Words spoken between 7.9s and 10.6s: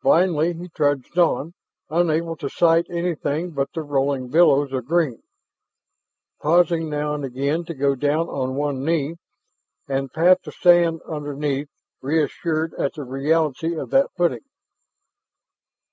down on one knee and pat the